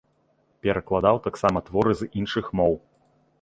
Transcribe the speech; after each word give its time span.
Перакладаў 0.67 1.19
таксама 1.27 1.63
творы 1.67 1.93
з 2.01 2.09
іншых 2.23 2.51
моў. 2.63 2.73